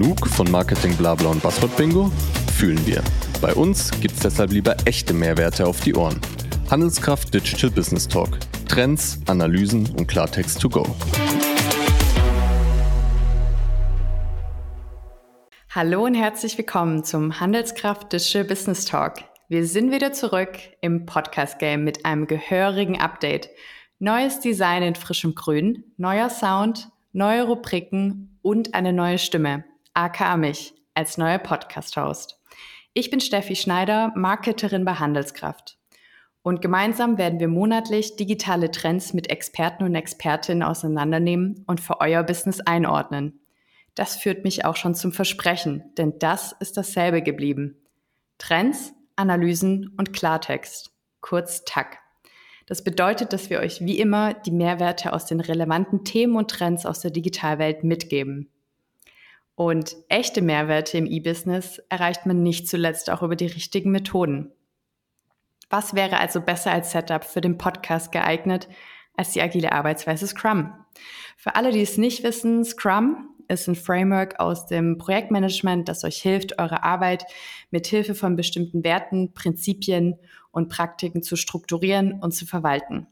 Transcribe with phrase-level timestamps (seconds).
[0.00, 2.10] Genug von Marketing Blabla und Buzzword Bingo?
[2.56, 3.02] Fühlen wir.
[3.42, 6.18] Bei uns gibt's deshalb lieber echte Mehrwerte auf die Ohren.
[6.70, 8.38] Handelskraft Digital Business Talk.
[8.66, 10.86] Trends, Analysen und Klartext to go.
[15.68, 19.16] Hallo und herzlich willkommen zum Handelskraft Digital Business Talk.
[19.48, 23.50] Wir sind wieder zurück im Podcast-Game mit einem gehörigen Update.
[23.98, 30.74] Neues Design in frischem Grün, neuer Sound, neue Rubriken und eine neue Stimme, aka mich,
[30.94, 32.40] als neuer Podcast-Host.
[32.92, 35.78] Ich bin Steffi Schneider, Marketerin bei Handelskraft.
[36.42, 42.22] Und gemeinsam werden wir monatlich digitale Trends mit Experten und Expertinnen auseinandernehmen und für euer
[42.22, 43.40] Business einordnen.
[43.94, 47.76] Das führt mich auch schon zum Versprechen, denn das ist dasselbe geblieben.
[48.38, 51.98] Trends, Analysen und Klartext, kurz TAC.
[52.66, 56.86] Das bedeutet, dass wir euch wie immer die Mehrwerte aus den relevanten Themen und Trends
[56.86, 58.48] aus der Digitalwelt mitgeben.
[59.60, 64.52] Und echte Mehrwerte im E-Business erreicht man nicht zuletzt auch über die richtigen Methoden.
[65.68, 68.70] Was wäre also besser als Setup für den Podcast geeignet
[69.18, 70.72] als die agile Arbeitsweise Scrum?
[71.36, 76.22] Für alle, die es nicht wissen, Scrum ist ein Framework aus dem Projektmanagement, das euch
[76.22, 77.26] hilft, eure Arbeit
[77.70, 80.16] mit Hilfe von bestimmten Werten, Prinzipien
[80.52, 83.08] und Praktiken zu strukturieren und zu verwalten.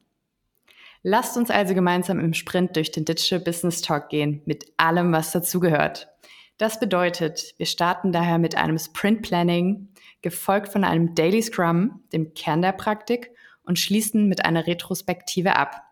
[1.03, 5.31] Lasst uns also gemeinsam im Sprint durch den Digital Business Talk gehen, mit allem, was
[5.31, 6.09] dazugehört.
[6.59, 9.89] Das bedeutet, wir starten daher mit einem Sprint Planning,
[10.23, 13.31] gefolgt von einem Daily Scrum, dem Kern der Praktik,
[13.63, 15.83] und schließen mit einer Retrospektive ab.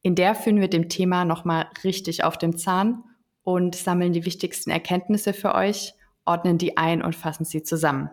[0.00, 3.04] In der führen wir dem Thema nochmal richtig auf dem Zahn
[3.42, 5.92] und sammeln die wichtigsten Erkenntnisse für euch,
[6.24, 8.08] ordnen die ein und fassen sie zusammen.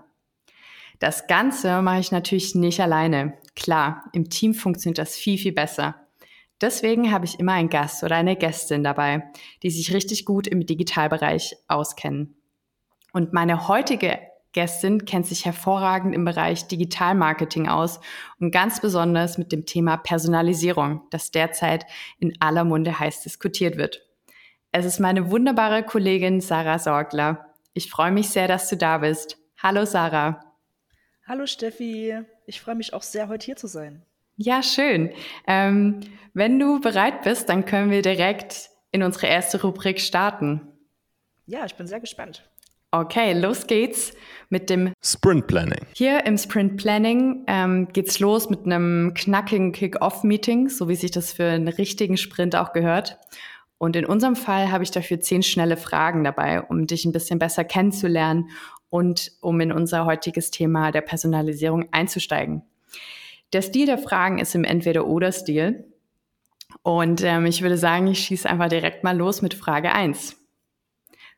[1.00, 3.38] Das Ganze mache ich natürlich nicht alleine.
[3.56, 5.96] Klar, im Team funktioniert das viel, viel besser.
[6.62, 9.30] Deswegen habe ich immer einen Gast oder eine Gästin dabei,
[9.62, 12.36] die sich richtig gut im Digitalbereich auskennen.
[13.12, 14.20] Und meine heutige
[14.54, 18.00] Gästin kennt sich hervorragend im Bereich Digitalmarketing aus
[18.40, 21.86] und ganz besonders mit dem Thema Personalisierung, das derzeit
[22.20, 24.02] in aller Munde heiß diskutiert wird.
[24.72, 27.54] Es ist meine wunderbare Kollegin Sarah Sorgler.
[27.74, 29.38] Ich freue mich sehr, dass du da bist.
[29.62, 30.40] Hallo Sarah.
[31.28, 32.18] Hallo Steffi.
[32.46, 34.06] Ich freue mich auch sehr, heute hier zu sein.
[34.38, 35.12] Ja, schön.
[35.48, 36.02] Ähm,
[36.34, 40.62] wenn du bereit bist, dann können wir direkt in unsere erste Rubrik starten.
[41.46, 42.44] Ja, ich bin sehr gespannt.
[42.92, 44.14] Okay, los geht's
[44.50, 45.86] mit dem Sprint Planning.
[45.94, 51.34] Hier im Sprint Planning ähm, geht's los mit einem knackigen Kick-Off-Meeting, so wie sich das
[51.34, 53.18] für einen richtigen Sprint auch gehört.
[53.78, 57.38] Und in unserem Fall habe ich dafür zehn schnelle Fragen dabei, um dich ein bisschen
[57.38, 58.50] besser kennenzulernen
[58.90, 62.64] und um in unser heutiges Thema der Personalisierung einzusteigen.
[63.56, 65.90] Der Stil der Fragen ist im Entweder-Oder-Stil.
[66.84, 70.36] Und ähm, ich würde sagen, ich schieße einfach direkt mal los mit Frage 1.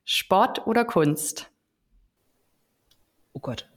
[0.04, 1.52] Sport oder Kunst?
[3.34, 3.70] Oh Gott.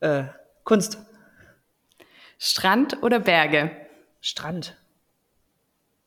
[0.00, 0.24] Äh,
[0.64, 0.96] Kunst.
[2.38, 3.70] Strand oder Berge?
[4.22, 4.74] Strand.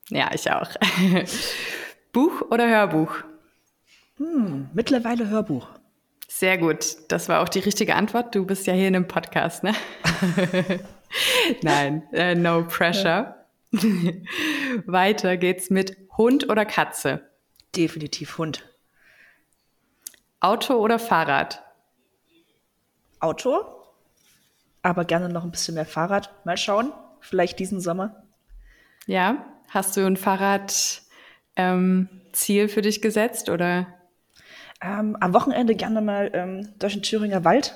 [0.10, 0.72] Ja, ich auch.
[2.12, 3.18] Buch oder Hörbuch?
[4.18, 5.68] Hm, mittlerweile Hörbuch.
[6.28, 6.98] Sehr gut.
[7.10, 8.34] Das war auch die richtige Antwort.
[8.34, 9.76] Du bist ja hier in einem Podcast, ne?
[11.62, 13.46] Nein, äh, no pressure.
[14.86, 17.30] Weiter geht's mit Hund oder Katze?
[17.76, 18.68] Definitiv Hund.
[20.40, 21.64] Auto oder Fahrrad?
[23.20, 23.66] Auto,
[24.82, 26.30] aber gerne noch ein bisschen mehr Fahrrad.
[26.46, 28.24] Mal schauen, vielleicht diesen Sommer.
[29.08, 31.02] Ja, Hast du ein Fahrradziel
[31.58, 33.88] ähm, für dich gesetzt oder?
[34.82, 37.76] Ähm, am Wochenende gerne mal ähm, durch den Thüringer Wald.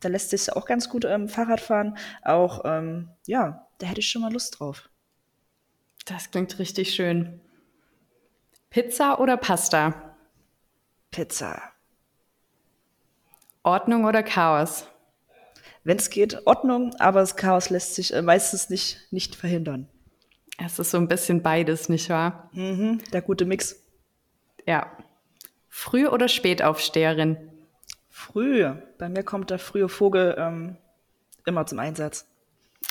[0.00, 1.96] Da lässt sich auch ganz gut ähm, Fahrrad fahren.
[2.22, 4.88] Auch, ähm, ja, da hätte ich schon mal Lust drauf.
[6.06, 7.40] Das klingt richtig schön.
[8.70, 10.16] Pizza oder Pasta?
[11.10, 11.60] Pizza.
[13.62, 14.86] Ordnung oder Chaos?
[15.84, 19.88] Wenn es geht, Ordnung, aber das Chaos lässt sich äh, meistens nicht, nicht verhindern.
[20.62, 22.50] Es ist so ein bisschen beides, nicht wahr?
[22.52, 23.76] Mhm, der gute Mix.
[24.66, 24.90] Ja.
[25.68, 27.49] Früh- oder Spätaufsteherin?
[28.20, 28.70] Früh.
[28.98, 30.76] Bei mir kommt der frühe Vogel ähm,
[31.46, 32.26] immer zum Einsatz.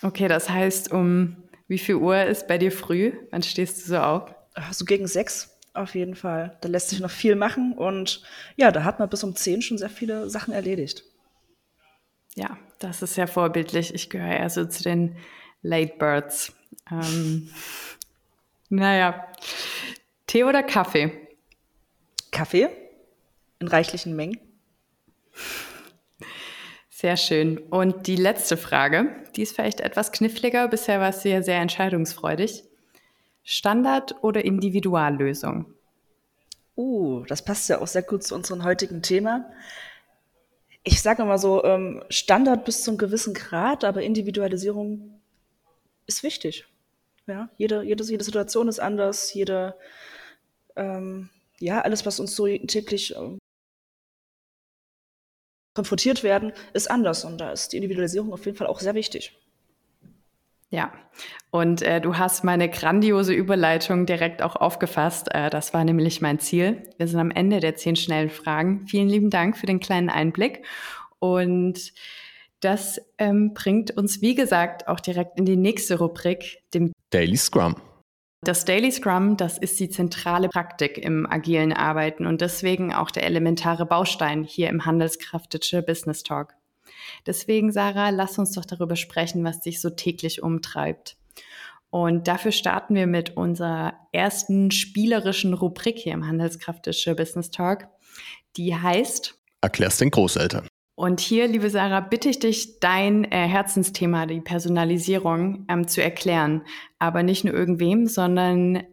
[0.02, 1.38] Okay, das heißt, um
[1.68, 3.14] wie viel Uhr ist bei dir früh?
[3.30, 4.34] Wann stehst du so auf?
[4.72, 6.58] So gegen sechs auf jeden Fall.
[6.62, 8.24] Da lässt sich noch viel machen und
[8.56, 11.04] ja, da hat man bis um zehn schon sehr viele Sachen erledigt.
[12.36, 13.94] Ja, das ist sehr vorbildlich.
[13.94, 15.16] Ich gehöre eher so zu den
[15.62, 16.54] Late Birds.
[16.92, 17.52] Ähm,
[18.70, 19.28] naja,
[20.26, 21.12] Tee oder Kaffee?
[22.32, 22.70] Kaffee
[23.60, 24.49] in reichlichen Mengen.
[26.90, 27.58] Sehr schön.
[27.58, 30.68] Und die letzte Frage, die ist vielleicht etwas kniffliger.
[30.68, 32.64] Bisher war es ja sehr entscheidungsfreudig.
[33.44, 35.74] Standard- oder Individuallösung?
[36.76, 39.50] Uh, das passt ja auch sehr gut zu unserem heutigen Thema.
[40.84, 45.20] Ich sage mal so, ähm, Standard bis zum gewissen Grad, aber Individualisierung
[46.06, 46.66] ist wichtig.
[47.28, 49.76] Ja, jede, jede, jede Situation ist anders, jede,
[50.76, 53.16] ähm, ja, alles, was uns so täglich
[55.80, 57.24] konfrontiert werden, ist anders.
[57.24, 59.34] Und da ist die Individualisierung auf jeden Fall auch sehr wichtig.
[60.72, 60.92] Ja,
[61.52, 65.34] und äh, du hast meine grandiose Überleitung direkt auch aufgefasst.
[65.34, 66.84] Äh, das war nämlich mein Ziel.
[66.98, 68.86] Wir sind am Ende der zehn schnellen Fragen.
[68.88, 70.64] Vielen lieben Dank für den kleinen Einblick.
[71.20, 71.94] Und
[72.60, 77.76] das ähm, bringt uns, wie gesagt, auch direkt in die nächste Rubrik, dem Daily Scrum.
[78.42, 83.24] Das Daily Scrum, das ist die zentrale Praktik im agilen Arbeiten und deswegen auch der
[83.24, 86.54] elementare Baustein hier im Handelskraft Digital Business Talk.
[87.26, 91.18] Deswegen, Sarah, lass uns doch darüber sprechen, was dich so täglich umtreibt.
[91.90, 97.88] Und dafür starten wir mit unserer ersten spielerischen Rubrik hier im Handelskraftische Business Talk.
[98.56, 100.68] Die heißt Erklär's den Großeltern.
[101.00, 106.64] Und hier, liebe Sarah, bitte ich dich, dein äh, Herzensthema, die Personalisierung, ähm, zu erklären.
[107.00, 108.84] Aber nicht nur irgendwem, sondern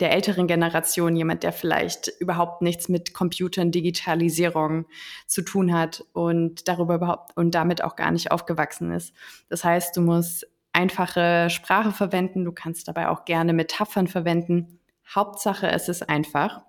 [0.00, 4.84] der älteren Generation, jemand, der vielleicht überhaupt nichts mit Computern, Digitalisierung
[5.26, 9.14] zu tun hat und darüber überhaupt und damit auch gar nicht aufgewachsen ist.
[9.48, 14.78] Das heißt, du musst einfache Sprache verwenden, du kannst dabei auch gerne Metaphern verwenden.
[15.14, 16.60] Hauptsache, es ist einfach.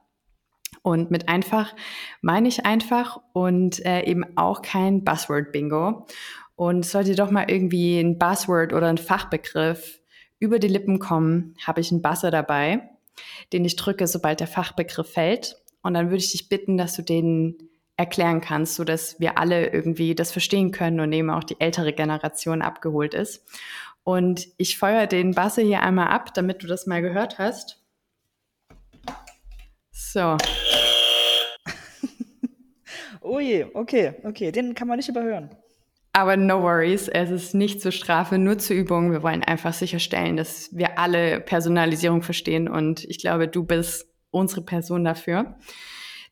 [0.83, 1.75] Und mit einfach
[2.21, 6.07] meine ich einfach und äh, eben auch kein Buzzword-Bingo.
[6.55, 9.99] Und sollte doch mal irgendwie ein Buzzword oder ein Fachbegriff
[10.39, 12.89] über die Lippen kommen, habe ich einen Buzzer dabei
[13.53, 15.57] den ich drücke, sobald der Fachbegriff fällt.
[15.81, 19.71] Und dann würde ich dich bitten, dass du den erklären kannst, so dass wir alle
[19.71, 23.45] irgendwie das verstehen können und eben auch die ältere Generation abgeholt ist.
[24.03, 27.80] Und ich feuer den Basse hier einmal ab, damit du das mal gehört hast.
[29.91, 30.37] So.
[33.21, 35.49] oh je, okay, okay, den kann man nicht überhören.
[36.13, 39.11] Aber no worries, es ist nicht zur Strafe, nur zur Übung.
[39.11, 44.61] Wir wollen einfach sicherstellen, dass wir alle Personalisierung verstehen und ich glaube, du bist unsere
[44.61, 45.55] Person dafür.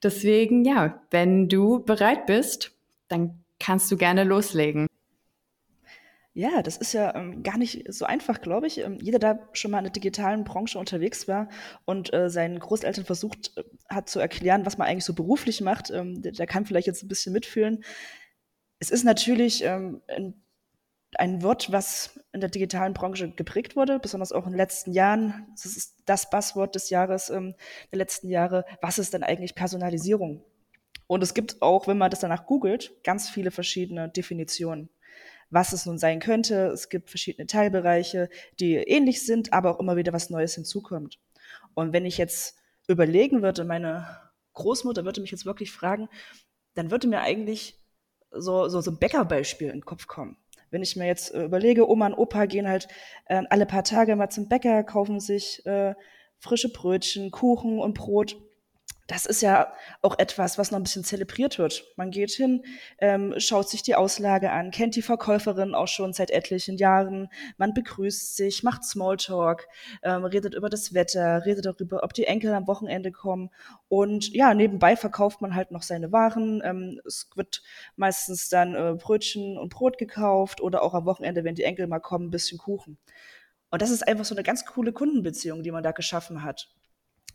[0.04, 2.72] Deswegen, ja, wenn du bereit bist,
[3.08, 4.89] dann kannst du gerne loslegen.
[6.40, 8.78] Ja, das ist ja ähm, gar nicht so einfach, glaube ich.
[8.78, 11.50] Ähm, jeder, der schon mal in der digitalen Branche unterwegs war
[11.84, 15.92] und äh, seinen Großeltern versucht äh, hat zu erklären, was man eigentlich so beruflich macht,
[15.92, 17.84] ähm, der, der, kann vielleicht jetzt ein bisschen mitfühlen.
[18.80, 20.42] Es ist natürlich ähm, ein,
[21.16, 25.46] ein Wort, was in der digitalen Branche geprägt wurde, besonders auch in den letzten Jahren.
[25.52, 27.54] Das ist das Buzzword des Jahres, ähm,
[27.92, 28.64] der letzten Jahre.
[28.82, 30.42] Was ist denn eigentlich Personalisierung?
[31.06, 34.90] Und es gibt auch, wenn man das danach googelt, ganz viele verschiedene Definitionen,
[35.50, 36.68] was es nun sein könnte.
[36.68, 38.30] Es gibt verschiedene Teilbereiche,
[38.60, 41.20] die ähnlich sind, aber auch immer wieder was Neues hinzukommt.
[41.74, 42.58] Und wenn ich jetzt
[42.88, 44.08] überlegen würde, meine
[44.54, 46.10] Großmutter würde mich jetzt wirklich fragen,
[46.76, 47.80] dann würde mir eigentlich
[48.32, 50.38] so, so, so ein Bäckerbeispiel in den Kopf kommen.
[50.72, 52.88] Wenn ich mir jetzt äh, überlege, Oma und Opa gehen halt
[53.26, 55.96] äh, alle paar Tage mal zum Bäcker, kaufen sich äh,
[56.38, 58.38] frische Brötchen, Kuchen und Brot
[59.10, 59.74] das ist ja
[60.04, 61.84] auch etwas, was noch ein bisschen zelebriert wird.
[61.96, 62.64] Man geht hin,
[63.00, 67.28] ähm, schaut sich die Auslage an, kennt die Verkäuferin auch schon seit etlichen Jahren,
[67.58, 69.68] man begrüßt sich, macht Smalltalk,
[70.04, 73.50] ähm, redet über das Wetter, redet darüber, ob die Enkel am Wochenende kommen
[73.88, 76.62] und ja, nebenbei verkauft man halt noch seine Waren.
[76.64, 77.64] Ähm, es wird
[77.96, 82.00] meistens dann äh, Brötchen und Brot gekauft oder auch am Wochenende, wenn die Enkel mal
[82.00, 83.00] kommen, ein bisschen Kuchen.
[83.72, 86.70] Und das ist einfach so eine ganz coole Kundenbeziehung, die man da geschaffen hat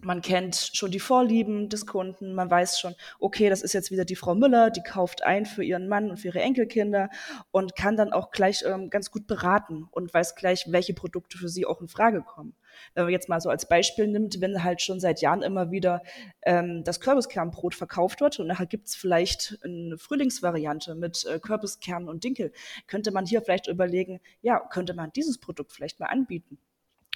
[0.04, 4.04] man kennt schon die Vorlieben des Kunden, man weiß schon, okay, das ist jetzt wieder
[4.04, 7.10] die Frau Müller, die kauft ein für ihren Mann und für ihre Enkelkinder
[7.50, 11.48] und kann dann auch gleich ähm, ganz gut beraten und weiß gleich, welche Produkte für
[11.48, 12.54] sie auch in Frage kommen.
[12.94, 16.02] Wenn man jetzt mal so als Beispiel nimmt, wenn halt schon seit Jahren immer wieder
[16.42, 22.24] ähm, das Kürbiskernbrot verkauft wird und nachher gibt's vielleicht eine Frühlingsvariante mit äh, Kürbiskern und
[22.24, 22.52] Dinkel,
[22.86, 26.58] könnte man hier vielleicht überlegen, ja, könnte man dieses Produkt vielleicht mal anbieten.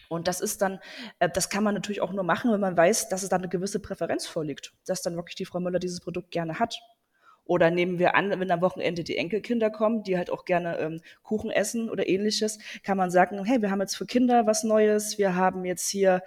[0.08, 0.80] Und das ist dann,
[1.18, 3.48] äh, das kann man natürlich auch nur machen, wenn man weiß, dass es da eine
[3.48, 6.80] gewisse Präferenz vorliegt, dass dann wirklich die Frau Müller dieses Produkt gerne hat.
[7.44, 11.00] Oder nehmen wir an, wenn am Wochenende die Enkelkinder kommen, die halt auch gerne ähm,
[11.22, 15.16] Kuchen essen oder ähnliches, kann man sagen, hey, wir haben jetzt für Kinder was Neues,
[15.16, 16.22] wir haben jetzt hier,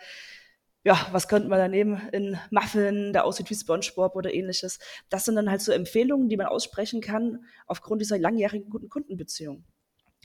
[0.83, 2.09] ja, was könnten wir da nehmen?
[2.11, 4.79] In Muffin, der aussieht wie Spongebob oder ähnliches.
[5.09, 9.63] Das sind dann halt so Empfehlungen, die man aussprechen kann aufgrund dieser langjährigen guten Kundenbeziehung.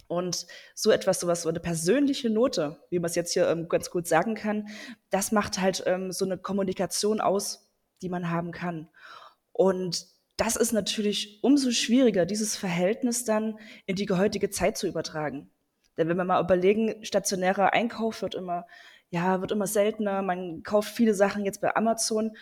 [0.08, 3.90] Und so etwas, sowas, so eine persönliche Note, wie man es jetzt hier ähm, ganz
[3.90, 4.68] gut sagen kann,
[5.10, 7.68] das macht halt ähm, so eine Kommunikation aus,
[8.02, 8.88] die man haben kann.
[9.52, 15.50] Und das ist natürlich umso schwieriger, dieses Verhältnis dann in die heutige Zeit zu übertragen.
[15.96, 18.66] Denn wenn wir mal überlegen, stationärer Einkauf wird immer,
[19.08, 20.22] ja, wird immer seltener.
[20.22, 22.36] Man kauft viele Sachen jetzt bei Amazon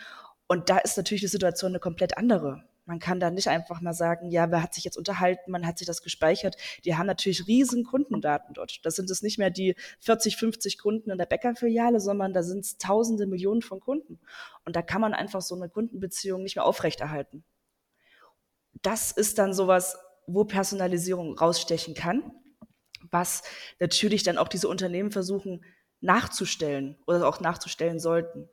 [0.46, 2.64] Und da ist natürlich die Situation eine komplett andere.
[2.86, 5.78] Man kann da nicht einfach mal sagen, ja, wer hat sich jetzt unterhalten, man hat
[5.78, 6.56] sich das gespeichert.
[6.84, 8.84] Die haben natürlich riesen Kundendaten dort.
[8.84, 12.64] Das sind es nicht mehr die 40, 50 Kunden in der Bäckerfiliale, sondern da sind
[12.64, 14.20] es tausende, Millionen von Kunden.
[14.64, 17.44] Und da kann man einfach so eine Kundenbeziehung nicht mehr aufrechterhalten.
[18.82, 22.32] Das ist dann sowas, wo Personalisierung rausstechen kann,
[23.10, 23.42] was
[23.80, 25.64] natürlich dann auch diese Unternehmen versuchen
[26.00, 28.48] nachzustellen oder auch nachzustellen sollten.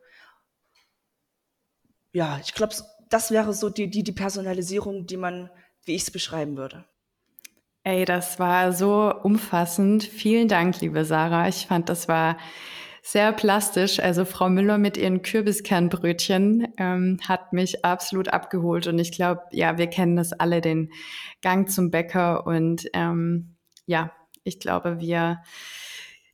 [2.13, 2.75] Ja, ich glaube,
[3.11, 5.49] das wäre so die, die, die Personalisierung, die man,
[5.85, 6.85] wie ich es beschreiben würde.
[7.83, 10.03] Ey, das war so umfassend.
[10.03, 11.47] Vielen Dank, liebe Sarah.
[11.47, 12.37] Ich fand, das war
[13.01, 13.99] sehr plastisch.
[13.99, 18.87] Also Frau Müller mit ihren Kürbiskernbrötchen ähm, hat mich absolut abgeholt.
[18.87, 20.91] Und ich glaube, ja, wir kennen das alle, den
[21.41, 22.45] Gang zum Bäcker.
[22.45, 23.55] Und ähm,
[23.87, 24.11] ja,
[24.43, 25.41] ich glaube, wir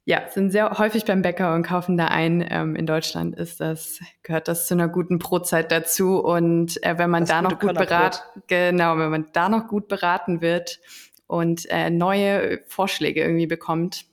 [0.07, 2.43] ja, sind sehr häufig beim Bäcker und kaufen da ein.
[2.49, 6.19] Ähm, in Deutschland ist das, gehört das zu einer guten Brotzeit dazu.
[6.19, 9.89] Und äh, wenn man das da noch gut beraten, genau, wenn man da noch gut
[9.89, 10.79] beraten wird
[11.27, 14.05] und äh, neue Vorschläge irgendwie bekommt,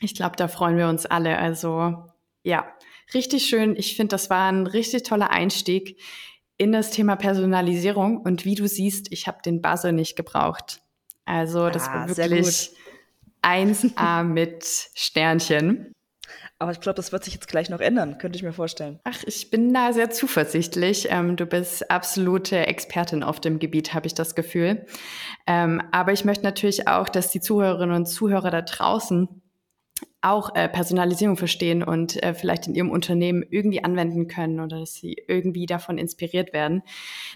[0.00, 1.38] ich glaube, da freuen wir uns alle.
[1.38, 2.04] Also
[2.42, 2.66] ja,
[3.14, 3.76] richtig schön.
[3.76, 5.98] Ich finde, das war ein richtig toller Einstieg
[6.58, 8.18] in das Thema Personalisierung.
[8.18, 10.82] Und wie du siehst, ich habe den Buzzer nicht gebraucht.
[11.24, 12.72] Also das ah, war wirklich
[13.44, 15.92] 1A mit Sternchen.
[16.58, 19.00] Aber ich glaube, das wird sich jetzt gleich noch ändern, könnte ich mir vorstellen.
[19.04, 21.08] Ach, ich bin da sehr zuversichtlich.
[21.10, 24.86] Ähm, du bist absolute Expertin auf dem Gebiet, habe ich das Gefühl.
[25.46, 29.42] Ähm, aber ich möchte natürlich auch, dass die Zuhörerinnen und Zuhörer da draußen
[30.24, 34.94] auch äh, Personalisierung verstehen und äh, vielleicht in ihrem Unternehmen irgendwie anwenden können oder dass
[34.94, 36.82] sie irgendwie davon inspiriert werden.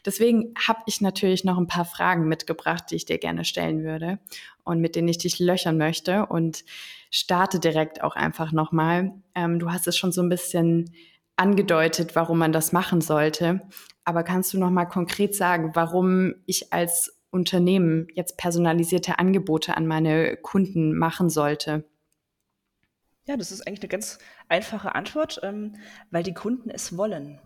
[0.07, 4.19] Deswegen habe ich natürlich noch ein paar Fragen mitgebracht, die ich dir gerne stellen würde
[4.65, 6.65] und mit denen ich dich löchern möchte und
[7.11, 9.13] starte direkt auch einfach nochmal.
[9.35, 10.91] Ähm, du hast es schon so ein bisschen
[11.37, 13.61] angedeutet, warum man das machen sollte.
[14.05, 20.39] Aber kannst du nochmal konkret sagen, warum ich als Unternehmen jetzt personalisierte Angebote an meine
[20.39, 21.85] Kunden machen sollte?
[23.29, 24.19] Ja, das ist eigentlich eine ganz
[24.49, 25.77] einfache Antwort, ähm,
[26.11, 27.39] weil die Kunden es wollen.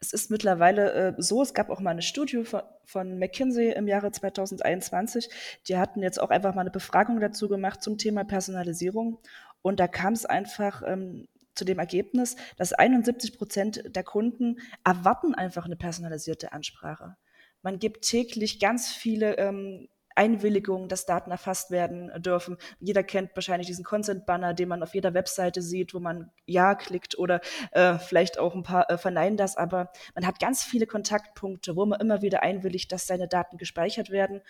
[0.00, 3.86] Es ist mittlerweile äh, so, es gab auch mal eine Studie von, von, McKinsey im
[3.86, 5.30] Jahre 2021.
[5.68, 9.20] Die hatten jetzt auch einfach mal eine Befragung dazu gemacht zum Thema Personalisierung.
[9.62, 15.36] Und da kam es einfach ähm, zu dem Ergebnis, dass 71 Prozent der Kunden erwarten
[15.36, 17.16] einfach eine personalisierte Ansprache.
[17.62, 22.56] Man gibt täglich ganz viele ähm, Einwilligung, dass Daten erfasst werden dürfen.
[22.80, 27.18] Jeder kennt wahrscheinlich diesen Consent-Banner, den man auf jeder Webseite sieht, wo man Ja klickt
[27.18, 27.40] oder
[27.72, 31.86] äh, vielleicht auch ein paar äh, verneinen das, aber man hat ganz viele Kontaktpunkte, wo
[31.86, 34.40] man immer wieder einwilligt, dass seine Daten gespeichert werden.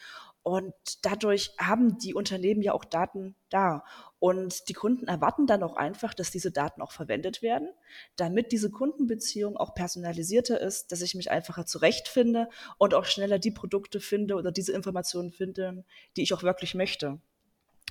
[0.46, 3.82] Und dadurch haben die Unternehmen ja auch Daten da.
[4.20, 7.68] Und die Kunden erwarten dann auch einfach, dass diese Daten auch verwendet werden,
[8.14, 12.48] damit diese Kundenbeziehung auch personalisierter ist, dass ich mich einfacher zurechtfinde
[12.78, 15.84] und auch schneller die Produkte finde oder diese Informationen finde,
[16.16, 17.18] die ich auch wirklich möchte.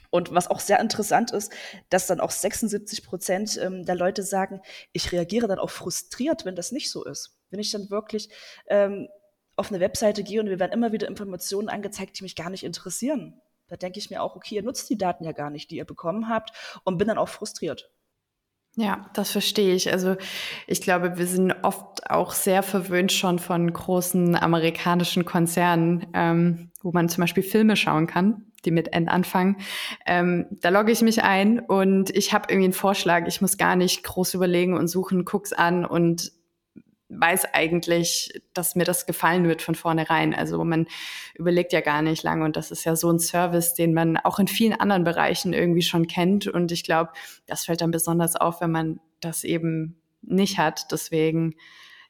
[0.09, 1.51] Und was auch sehr interessant ist,
[1.89, 4.61] dass dann auch 76 Prozent ähm, der Leute sagen,
[4.93, 7.37] ich reagiere dann auch frustriert, wenn das nicht so ist.
[7.49, 8.29] Wenn ich dann wirklich
[8.67, 9.09] ähm,
[9.55, 12.63] auf eine Webseite gehe und mir werden immer wieder Informationen angezeigt, die mich gar nicht
[12.63, 13.41] interessieren.
[13.67, 15.85] Da denke ich mir auch, okay, ihr nutzt die Daten ja gar nicht, die ihr
[15.85, 16.51] bekommen habt
[16.83, 17.89] und bin dann auch frustriert.
[18.77, 19.91] Ja, das verstehe ich.
[19.91, 20.17] Also
[20.67, 26.91] ich glaube, wir sind oft auch sehr verwöhnt schon von großen amerikanischen Konzernen, ähm, wo
[26.91, 29.57] man zum Beispiel Filme schauen kann, die mit N anfangen.
[30.05, 33.27] Ähm, da logge ich mich ein und ich habe irgendwie einen Vorschlag.
[33.27, 36.33] Ich muss gar nicht groß überlegen und suchen, guck's an und
[37.09, 40.33] weiß eigentlich, dass mir das gefallen wird von vornherein.
[40.33, 40.87] Also man
[41.35, 44.39] überlegt ja gar nicht lange und das ist ja so ein Service, den man auch
[44.39, 46.47] in vielen anderen Bereichen irgendwie schon kennt.
[46.47, 47.11] Und ich glaube,
[47.45, 50.91] das fällt dann besonders auf, wenn man das eben nicht hat.
[50.91, 51.55] Deswegen,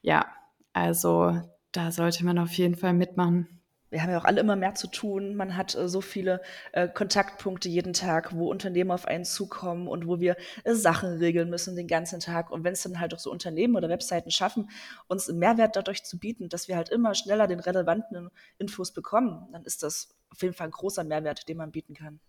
[0.01, 0.25] ja,
[0.73, 1.39] also
[1.71, 3.55] da sollte man auf jeden Fall mitmachen
[3.89, 5.35] wir haben ja auch alle immer mehr zu tun.
[5.35, 10.07] Man hat äh, so viele äh, Kontaktpunkte jeden Tag, wo Unternehmen auf einen zukommen und
[10.07, 12.51] wo wir äh, Sachen regeln müssen den ganzen Tag.
[12.51, 14.69] Und wenn es dann halt auch so Unternehmen oder Webseiten schaffen,
[15.07, 19.47] uns einen Mehrwert dadurch zu bieten, dass wir halt immer schneller den relevanten Infos bekommen,
[19.51, 22.19] dann ist das auf jeden Fall ein großer Mehrwert, den man bieten kann.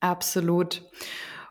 [0.00, 0.84] Absolut.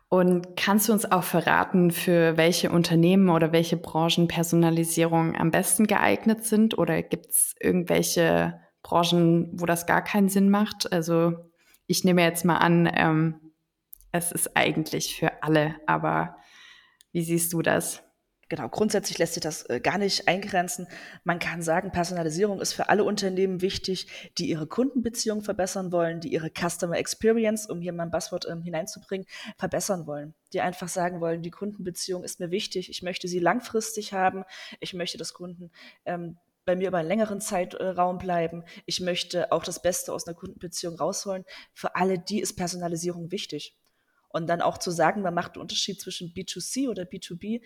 [0.10, 5.86] Und kannst du uns auch verraten, für welche Unternehmen oder welche Branchen Personalisierung am besten
[5.86, 6.78] geeignet sind?
[6.78, 10.92] Oder gibt es irgendwelche Branchen, wo das gar keinen Sinn macht.
[10.94, 11.34] Also
[11.88, 13.52] ich nehme jetzt mal an, ähm,
[14.14, 16.38] es ist eigentlich für alle, aber
[17.12, 18.02] wie siehst du das?
[18.50, 20.88] Genau, grundsätzlich lässt sich das äh, gar nicht eingrenzen.
[21.26, 26.32] Man kann sagen, Personalisierung ist für alle Unternehmen wichtig, die ihre Kundenbeziehung verbessern wollen, die
[26.32, 29.28] ihre Customer Experience, um hier mal ein Buzzword ähm, hineinzubringen,
[29.58, 30.34] verbessern wollen.
[30.54, 34.46] Die einfach sagen wollen, die Kundenbeziehung ist mir wichtig, ich möchte sie langfristig haben,
[34.80, 35.72] ich möchte, dass Kunden
[36.06, 38.64] ähm, bei mir über einen längeren Zeitraum bleiben.
[38.86, 41.46] Ich möchte auch das Beste aus einer Kundenbeziehung rausholen.
[41.74, 43.76] Für alle die ist Personalisierung wichtig.
[44.30, 47.62] Und dann auch zu sagen, man macht einen Unterschied zwischen B2C oder B2B,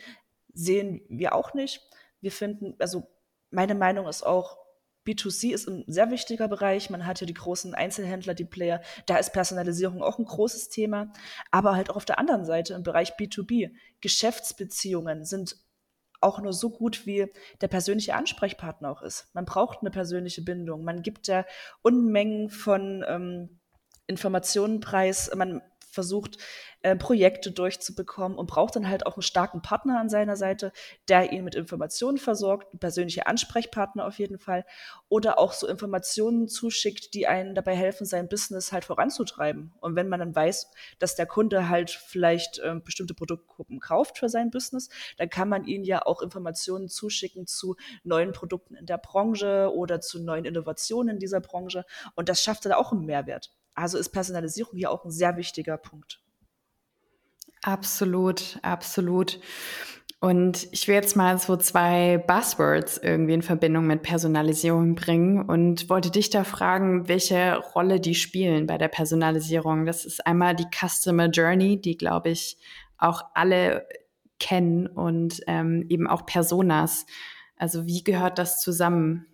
[0.54, 1.82] sehen wir auch nicht.
[2.22, 3.08] Wir finden, also
[3.50, 4.60] meine Meinung ist auch,
[5.08, 6.92] B2C ist ein sehr wichtiger Bereich.
[6.92, 8.82] Man hat ja die großen Einzelhändler, die Player.
[9.08, 11.12] Da ist Personalisierung auch ein großes Thema.
[11.50, 13.72] Aber halt auch auf der anderen Seite im Bereich B2B.
[14.00, 15.58] Geschäftsbeziehungen sind
[16.22, 19.28] auch nur so gut, wie der persönliche Ansprechpartner auch ist.
[19.34, 20.84] Man braucht eine persönliche Bindung.
[20.84, 21.46] Man gibt ja
[21.82, 23.60] Unmengen von ähm,
[24.08, 25.32] Informationen preis.
[25.36, 26.38] Man versucht,
[26.82, 30.72] äh, Projekte durchzubekommen und braucht dann halt auch einen starken Partner an seiner Seite,
[31.08, 34.66] der ihn mit Informationen versorgt, ein persönlicher Ansprechpartner auf jeden Fall,
[35.10, 39.74] oder auch so Informationen zuschickt, die einen dabei helfen, sein Business halt voranzutreiben.
[39.80, 44.30] Und wenn man dann weiß, dass der Kunde halt vielleicht äh, bestimmte Produktgruppen kauft für
[44.30, 48.98] sein Business, dann kann man ihnen ja auch Informationen zuschicken zu neuen Produkten in der
[48.98, 51.86] Branche oder zu neuen Innovationen in dieser Branche.
[52.16, 53.52] Und das schafft dann auch einen Mehrwert.
[53.74, 56.22] Also ist Personalisierung hier auch ein sehr wichtiger Punkt.
[57.64, 59.40] Absolut, absolut.
[60.20, 65.90] Und ich will jetzt mal so zwei Buzzwords irgendwie in Verbindung mit Personalisierung bringen und
[65.90, 69.88] wollte dich da fragen, welche Rolle die spielen bei der Personalisierung.
[69.88, 72.58] Das ist einmal die Customer Journey, die, glaube ich,
[73.00, 73.88] auch alle
[74.40, 77.08] kennen und ähm, eben auch Personas.
[77.58, 79.26] Also wie gehört das zusammen?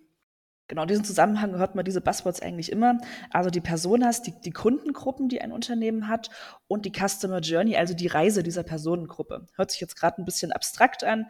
[0.68, 2.98] Genau, in diesem Zusammenhang hört man diese Buzzwords eigentlich immer.
[3.30, 6.28] Also die Personas, die, die Kundengruppen, die ein Unternehmen hat
[6.66, 9.46] und die Customer Journey, also die Reise dieser Personengruppe.
[9.56, 11.26] Hört sich jetzt gerade ein bisschen abstrakt an,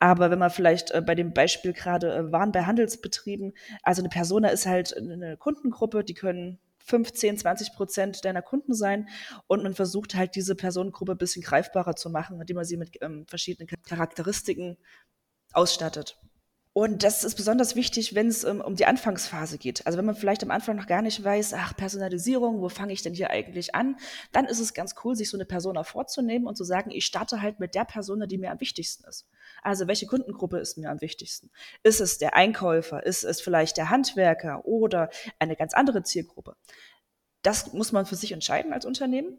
[0.00, 3.52] aber wenn man vielleicht äh, bei dem Beispiel gerade äh, waren bei Handelsbetrieben,
[3.84, 9.08] also eine Persona ist halt eine Kundengruppe, die können 15, 20 Prozent deiner Kunden sein
[9.46, 12.98] und man versucht halt diese Personengruppe ein bisschen greifbarer zu machen, indem man sie mit
[13.00, 14.76] ähm, verschiedenen Charakteristiken
[15.52, 16.18] ausstattet.
[16.74, 19.86] Und das ist besonders wichtig, wenn es um, um die Anfangsphase geht.
[19.86, 23.02] Also wenn man vielleicht am Anfang noch gar nicht weiß, ach, Personalisierung, wo fange ich
[23.02, 23.96] denn hier eigentlich an?
[24.32, 27.42] Dann ist es ganz cool, sich so eine Persona vorzunehmen und zu sagen, ich starte
[27.42, 29.28] halt mit der Persona, die mir am wichtigsten ist.
[29.62, 31.50] Also welche Kundengruppe ist mir am wichtigsten?
[31.82, 33.04] Ist es der Einkäufer?
[33.04, 36.56] Ist es vielleicht der Handwerker oder eine ganz andere Zielgruppe?
[37.42, 39.36] Das muss man für sich entscheiden als Unternehmen.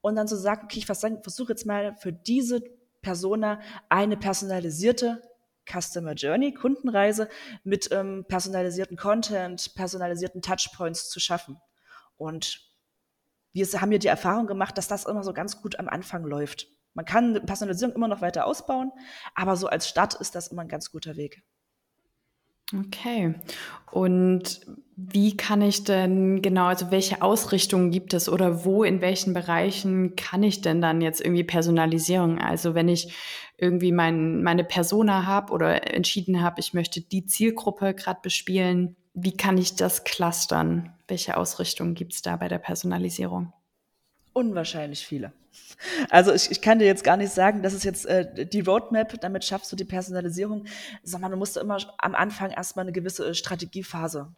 [0.00, 2.60] Und dann zu so sagen, okay, ich versuche jetzt mal für diese
[3.02, 5.22] Persona eine personalisierte
[5.70, 7.28] Customer Journey, Kundenreise
[7.64, 11.60] mit ähm, personalisierten Content, personalisierten Touchpoints zu schaffen.
[12.16, 12.60] Und
[13.52, 16.68] wir haben hier die Erfahrung gemacht, dass das immer so ganz gut am Anfang läuft.
[16.94, 18.90] Man kann Personalisierung immer noch weiter ausbauen,
[19.34, 21.42] aber so als Start ist das immer ein ganz guter Weg.
[22.74, 23.34] Okay.
[23.92, 24.60] Und
[24.96, 30.16] wie kann ich denn genau, also welche Ausrichtungen gibt es oder wo, in welchen Bereichen
[30.16, 32.38] kann ich denn dann jetzt irgendwie Personalisierung?
[32.38, 33.14] Also wenn ich
[33.58, 39.36] irgendwie mein, meine Persona habe oder entschieden habe, ich möchte die Zielgruppe gerade bespielen, wie
[39.36, 40.94] kann ich das clustern?
[41.08, 43.52] Welche Ausrichtungen gibt es da bei der Personalisierung?
[44.36, 45.32] Unwahrscheinlich viele.
[46.10, 49.18] Also ich, ich kann dir jetzt gar nicht sagen, das ist jetzt äh, die Roadmap,
[49.22, 50.66] damit schaffst du die Personalisierung,
[51.02, 54.34] sondern du musst immer am Anfang erstmal eine gewisse äh, Strategiephase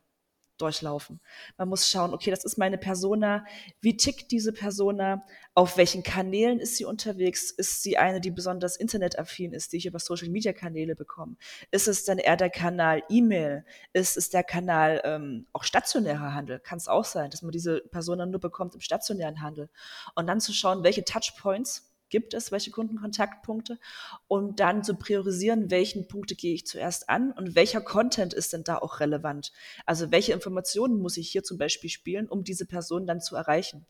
[0.60, 1.20] durchlaufen.
[1.56, 3.44] Man muss schauen, okay, das ist meine Persona.
[3.80, 5.24] Wie tickt diese Persona?
[5.54, 7.50] Auf welchen Kanälen ist sie unterwegs?
[7.50, 11.36] Ist sie eine, die besonders internetaffin ist, die ich über Social Media Kanäle bekomme?
[11.70, 13.64] Ist es dann eher der Kanal E-Mail?
[13.92, 16.60] Ist es der Kanal ähm, auch stationärer Handel?
[16.60, 19.68] Kann es auch sein, dass man diese Persona nur bekommt im stationären Handel.
[20.14, 23.78] Und dann zu schauen, welche Touchpoints gibt es, welche Kundenkontaktpunkte
[24.26, 28.64] und dann zu priorisieren, welchen Punkte gehe ich zuerst an und welcher Content ist denn
[28.64, 29.52] da auch relevant.
[29.86, 33.86] Also welche Informationen muss ich hier zum Beispiel spielen, um diese Person dann zu erreichen.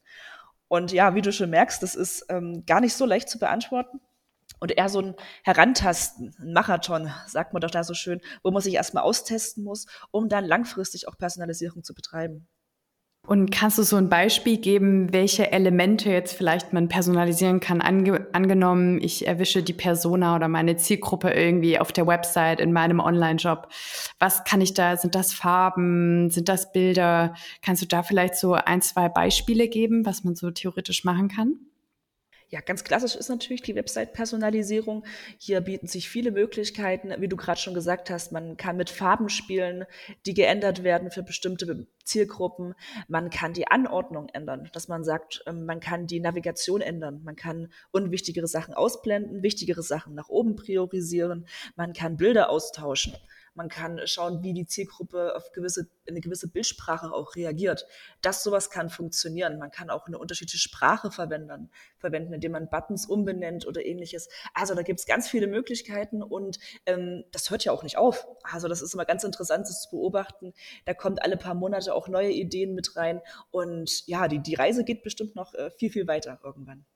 [0.69, 4.01] Und ja, wie du schon merkst, das ist ähm, gar nicht so leicht zu beantworten.
[4.61, 8.61] Und eher so ein Herantasten, ein Marathon, sagt man doch da so schön, wo man
[8.61, 12.49] sich erstmal austesten muss, um dann langfristig auch Personalisierung zu betreiben.
[13.29, 17.83] Und kannst du so ein Beispiel geben, welche Elemente jetzt vielleicht man personalisieren kann?
[17.83, 23.01] Ange angenommen, ich erwische die Persona oder meine Zielgruppe irgendwie auf der Website in meinem
[23.01, 23.69] Online-Shop.
[24.19, 24.97] Was kann ich da?
[24.97, 26.31] Sind das Farben?
[26.31, 27.35] Sind das Bilder?
[27.61, 31.68] Kannst du da vielleicht so ein, zwei Beispiele geben, was man so theoretisch machen kann?
[32.51, 35.05] Ja, ganz klassisch ist natürlich die Website-Personalisierung.
[35.37, 38.33] Hier bieten sich viele Möglichkeiten, wie du gerade schon gesagt hast.
[38.33, 39.85] Man kann mit Farben spielen,
[40.25, 42.75] die geändert werden für bestimmte Zielgruppen.
[43.07, 47.21] Man kann die Anordnung ändern, dass man sagt, ähm, man kann die Navigation ändern.
[47.23, 51.47] Man kann unwichtigere Sachen ausblenden, wichtigere Sachen nach oben priorisieren.
[51.77, 53.13] Man kann Bilder austauschen.
[53.59, 57.89] Man kann schauen, wie die Zielgruppe auf gewisse, eine gewisse Bildsprache auch reagiert.
[58.23, 59.59] Das sowas kann funktionieren.
[59.59, 64.29] Man kann auch eine unterschiedliche Sprache verwenden, verwenden, indem man Buttons umbenennt oder ähnliches.
[64.55, 68.29] Also da gibt es ganz viele Möglichkeiten und ähm, das hört ja auch nicht auf.
[68.45, 70.55] Also das ist immer ganz interessant, das zu beobachten.
[70.85, 74.85] Da kommt alle paar Monate auch neue Ideen mit rein und ja, die, die Reise
[74.85, 76.87] geht bestimmt noch äh, viel, viel weiter irgendwann.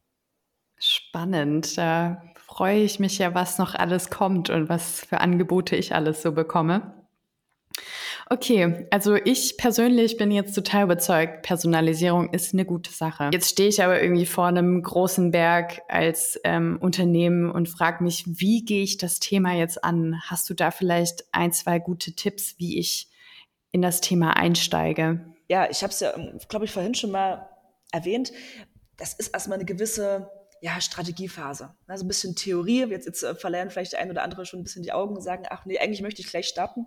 [1.13, 1.77] Spannend.
[1.77, 6.23] Da freue ich mich ja, was noch alles kommt und was für Angebote ich alles
[6.23, 6.95] so bekomme.
[8.31, 13.29] Okay, also ich persönlich bin jetzt total überzeugt, Personalisierung ist eine gute Sache.
[13.31, 18.25] Jetzt stehe ich aber irgendwie vor einem großen Berg als ähm, Unternehmen und frage mich,
[18.27, 20.19] wie gehe ich das Thema jetzt an?
[20.31, 23.11] Hast du da vielleicht ein, zwei gute Tipps, wie ich
[23.71, 25.27] in das Thema einsteige?
[25.51, 27.51] Ja, ich habe es ja, ähm, glaube ich, vorhin schon mal
[27.93, 28.33] erwähnt.
[28.97, 30.31] Das ist erstmal eine gewisse
[30.63, 31.75] ja, Strategiephase.
[31.89, 32.85] Also ein bisschen Theorie.
[32.85, 35.45] Jetzt, jetzt äh, vielleicht der ein oder andere schon ein bisschen die Augen und sagen,
[35.51, 36.87] ach nee, eigentlich möchte ich gleich starten.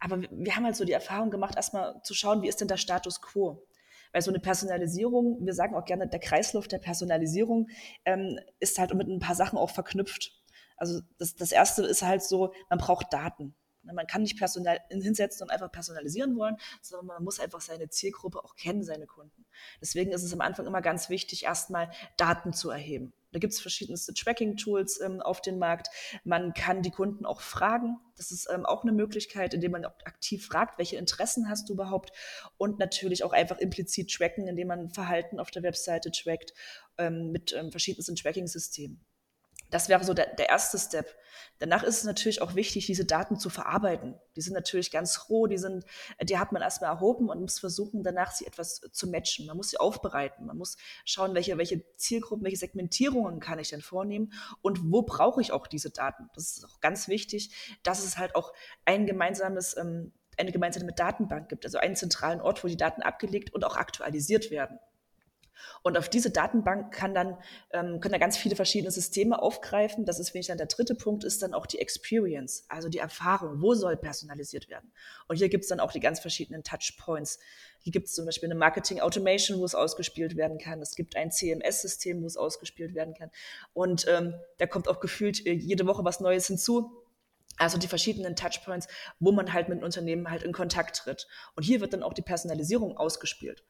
[0.00, 2.66] Aber wir, wir haben halt so die Erfahrung gemacht, erstmal zu schauen, wie ist denn
[2.66, 3.64] der Status quo?
[4.12, 7.68] Weil so eine Personalisierung, wir sagen auch gerne, der Kreislauf der Personalisierung
[8.04, 10.32] ähm, ist halt mit ein paar Sachen auch verknüpft.
[10.76, 13.54] Also das, das erste ist halt so, man braucht Daten.
[13.84, 17.88] Ne, man kann nicht personal hinsetzen und einfach personalisieren wollen, sondern man muss einfach seine
[17.88, 19.44] Zielgruppe auch kennen, seine Kunden.
[19.80, 23.12] Deswegen ist es am Anfang immer ganz wichtig, erstmal Daten zu erheben.
[23.34, 25.88] Da gibt es verschiedenste Tracking-Tools ähm, auf dem Markt.
[26.22, 27.98] Man kann die Kunden auch fragen.
[28.16, 32.12] Das ist ähm, auch eine Möglichkeit, indem man aktiv fragt, welche Interessen hast du überhaupt?
[32.58, 36.54] Und natürlich auch einfach implizit tracken, indem man Verhalten auf der Webseite trackt
[36.96, 39.04] ähm, mit ähm, verschiedensten Tracking-Systemen.
[39.74, 41.16] Das wäre so der, der erste Step.
[41.58, 44.14] Danach ist es natürlich auch wichtig, diese Daten zu verarbeiten.
[44.36, 45.84] Die sind natürlich ganz roh, die, sind,
[46.22, 49.46] die hat man erstmal erhoben und muss versuchen, danach sie etwas zu matchen.
[49.46, 53.82] Man muss sie aufbereiten, man muss schauen, welche, welche Zielgruppen, welche Segmentierungen kann ich denn
[53.82, 54.32] vornehmen
[54.62, 56.30] und wo brauche ich auch diese Daten.
[56.36, 58.52] Das ist auch ganz wichtig, dass es halt auch
[58.84, 63.52] ein gemeinsames ähm, eine gemeinsame Datenbank gibt, also einen zentralen Ort, wo die Daten abgelegt
[63.52, 64.78] und auch aktualisiert werden.
[65.82, 67.38] Und auf diese Datenbank kann dann,
[67.72, 70.04] ähm, können da ganz viele verschiedene Systeme aufgreifen.
[70.04, 72.98] Das ist, wenn ich dann der dritte Punkt, ist dann auch die Experience, also die
[72.98, 73.62] Erfahrung.
[73.62, 74.92] Wo soll personalisiert werden?
[75.28, 77.38] Und hier gibt es dann auch die ganz verschiedenen Touchpoints.
[77.80, 80.80] Hier gibt es zum Beispiel eine Marketing Automation, wo es ausgespielt werden kann.
[80.80, 83.30] Es gibt ein CMS-System, wo es ausgespielt werden kann.
[83.74, 87.04] Und ähm, da kommt auch gefühlt äh, jede Woche was Neues hinzu.
[87.56, 88.88] Also die verschiedenen Touchpoints,
[89.20, 91.28] wo man halt mit Unternehmen halt in Kontakt tritt.
[91.54, 93.64] Und hier wird dann auch die Personalisierung ausgespielt.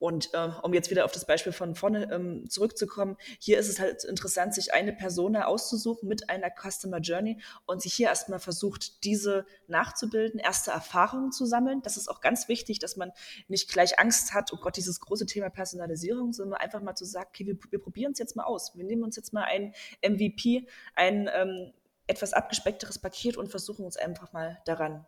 [0.00, 3.78] Und äh, um jetzt wieder auf das Beispiel von vorne ähm, zurückzukommen, hier ist es
[3.78, 9.04] halt interessant, sich eine Persona auszusuchen mit einer Customer Journey und sich hier erstmal versucht,
[9.04, 11.82] diese nachzubilden, erste Erfahrungen zu sammeln.
[11.82, 13.12] Das ist auch ganz wichtig, dass man
[13.46, 17.28] nicht gleich Angst hat, oh Gott, dieses große Thema Personalisierung, sondern einfach mal zu sagen,
[17.28, 18.74] okay, wir, wir probieren es jetzt mal aus.
[18.74, 21.74] Wir nehmen uns jetzt mal ein MVP, ein ähm,
[22.06, 25.04] etwas abgespeckteres Paket und versuchen uns einfach mal daran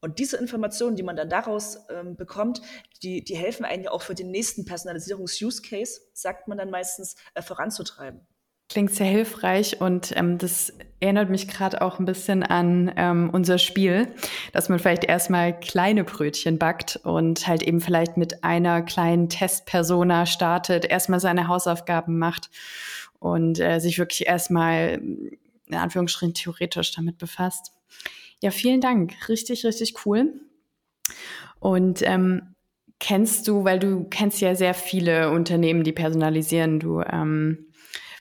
[0.00, 2.62] und diese Informationen, die man dann daraus ähm, bekommt,
[3.02, 7.42] die, die helfen einem ja auch für den nächsten Personalisierungs-Use-Case, sagt man dann meistens, äh,
[7.42, 8.20] voranzutreiben.
[8.70, 13.56] Klingt sehr hilfreich und ähm, das erinnert mich gerade auch ein bisschen an ähm, unser
[13.56, 14.12] Spiel,
[14.52, 20.26] dass man vielleicht erstmal kleine Brötchen backt und halt eben vielleicht mit einer kleinen Testpersona
[20.26, 22.50] startet, erstmal seine Hausaufgaben macht
[23.18, 27.72] und äh, sich wirklich erstmal in Anführungsstrichen theoretisch damit befasst.
[28.42, 29.28] Ja, vielen Dank.
[29.28, 30.32] Richtig, richtig cool.
[31.60, 32.54] Und ähm,
[33.00, 37.68] kennst du, weil du kennst ja sehr viele Unternehmen, die personalisieren, du ähm,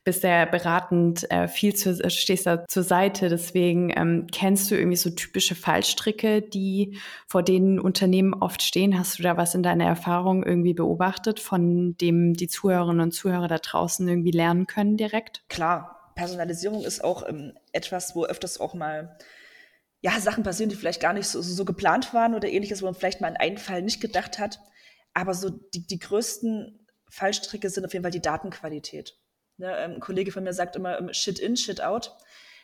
[0.07, 3.27] bist ja beratend äh, viel zu, stehst da zur Seite.
[3.27, 8.97] Deswegen ähm, kennst du irgendwie so typische Fallstricke, die vor denen Unternehmen oft stehen.
[8.97, 13.49] Hast du da was in deiner Erfahrung irgendwie beobachtet, von dem die Zuhörerinnen und Zuhörer
[13.49, 15.43] da draußen irgendwie lernen können direkt?
[15.49, 19.17] Klar, Personalisierung ist auch ähm, etwas, wo öfters auch mal
[20.01, 22.95] ja, Sachen passieren, die vielleicht gar nicht so, so, geplant waren oder ähnliches, wo man
[22.95, 24.59] vielleicht mal an einen Fall nicht gedacht hat.
[25.13, 29.17] Aber so die, die größten Fallstricke sind auf jeden Fall die Datenqualität.
[29.57, 32.15] Ne, ähm, ein Kollege von mir sagt immer ähm, Shit in, Shit out.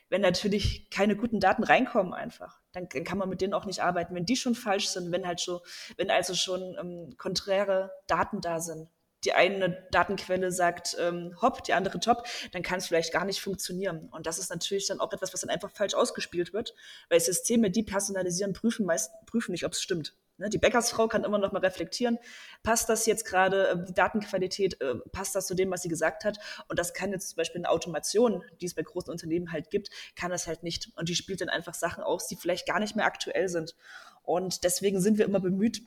[0.10, 3.80] Wenn natürlich keine guten Daten reinkommen einfach, dann, dann, kann man mit denen auch nicht
[3.80, 4.14] arbeiten.
[4.14, 5.60] Wenn die schon falsch sind, wenn halt schon,
[5.98, 8.90] wenn also schon ähm, konträre Daten da sind,
[9.26, 13.42] die eine Datenquelle sagt ähm, hopp, die andere top, dann kann es vielleicht gar nicht
[13.42, 14.10] funktionieren.
[14.12, 16.74] Und das ist natürlich dann auch etwas, was dann einfach falsch ausgespielt wird,
[17.10, 20.16] weil Systeme, die personalisieren, prüfen meist prüfen nicht, ob es stimmt.
[20.38, 20.50] Ne?
[20.50, 22.18] Die Bäckersfrau kann immer noch mal reflektieren,
[22.64, 26.26] passt das jetzt gerade, äh, die Datenqualität, äh, passt das zu dem, was sie gesagt
[26.26, 26.38] hat?
[26.68, 29.90] Und das kann jetzt zum Beispiel eine Automation, die es bei großen Unternehmen halt gibt,
[30.16, 30.92] kann das halt nicht.
[30.96, 33.76] Und die spielt dann einfach Sachen aus, die vielleicht gar nicht mehr aktuell sind.
[34.24, 35.82] Und deswegen sind wir immer bemüht,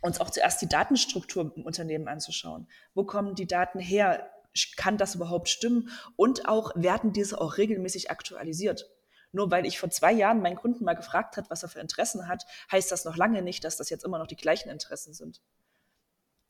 [0.00, 2.68] uns auch zuerst die Datenstruktur im Unternehmen anzuschauen.
[2.94, 4.30] Wo kommen die Daten her?
[4.76, 5.90] Kann das überhaupt stimmen?
[6.16, 8.90] Und auch werden diese auch regelmäßig aktualisiert?
[9.32, 12.26] Nur weil ich vor zwei Jahren meinen Kunden mal gefragt hat, was er für Interessen
[12.26, 15.40] hat, heißt das noch lange nicht, dass das jetzt immer noch die gleichen Interessen sind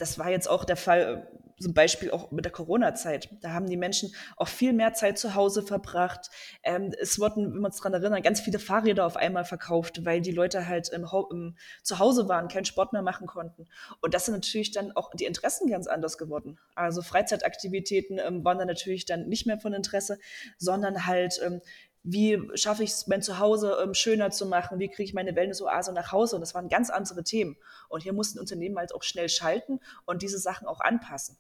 [0.00, 3.28] das war jetzt auch der Fall, äh, zum Beispiel auch mit der Corona-Zeit.
[3.42, 6.30] Da haben die Menschen auch viel mehr Zeit zu Hause verbracht.
[6.62, 10.22] Ähm, es wurden, wenn wir uns daran erinnern, ganz viele Fahrräder auf einmal verkauft, weil
[10.22, 13.68] die Leute halt im, im, zu Hause waren, keinen Sport mehr machen konnten.
[14.00, 16.58] Und das sind natürlich dann auch die Interessen ganz anders geworden.
[16.74, 20.18] Also Freizeitaktivitäten ähm, waren dann natürlich dann nicht mehr von Interesse,
[20.56, 21.60] sondern halt ähm,
[22.02, 25.92] wie schaffe ich es, mein Zuhause ähm, schöner zu machen, wie kriege ich meine Wellness-Oase
[25.92, 26.36] nach Hause.
[26.36, 27.56] Und das waren ganz andere Themen.
[27.88, 31.36] Und hier mussten Unternehmen halt auch schnell schalten und diese Sachen auch anpassen.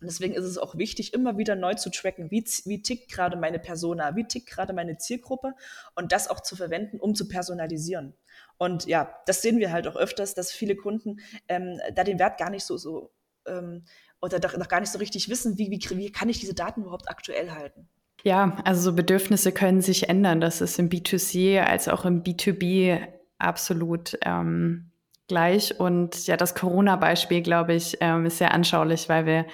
[0.00, 3.36] Und deswegen ist es auch wichtig, immer wieder neu zu tracken, wie, wie tickt gerade
[3.36, 5.54] meine Persona, wie tickt gerade meine Zielgruppe
[5.94, 8.14] und das auch zu verwenden, um zu personalisieren.
[8.58, 12.38] Und ja, das sehen wir halt auch öfters, dass viele Kunden ähm, da den Wert
[12.38, 13.10] gar nicht so, so
[13.46, 13.84] ähm,
[14.20, 17.08] oder noch gar nicht so richtig wissen, wie, wie, wie kann ich diese Daten überhaupt
[17.08, 17.88] aktuell halten.
[18.26, 20.40] Ja, also so Bedürfnisse können sich ändern.
[20.40, 22.98] Das ist im B2C als auch im B2B
[23.38, 24.90] absolut ähm,
[25.28, 25.78] gleich.
[25.78, 29.46] Und ja, das Corona-Beispiel, glaube ich, ähm, ist sehr anschaulich, weil wir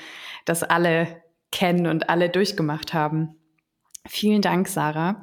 [0.46, 3.36] das alle kennen und alle durchgemacht haben.
[4.08, 5.22] Vielen Dank, Sarah.